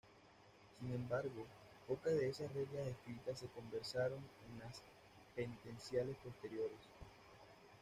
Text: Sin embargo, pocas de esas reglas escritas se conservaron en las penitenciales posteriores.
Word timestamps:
Sin 0.79 0.93
embargo, 0.95 1.45
pocas 1.87 2.11
de 2.17 2.27
esas 2.29 2.51
reglas 2.55 2.87
escritas 2.87 3.37
se 3.37 3.45
conservaron 3.49 4.17
en 4.49 4.59
las 4.61 4.81
penitenciales 5.35 6.17
posteriores. 6.23 6.79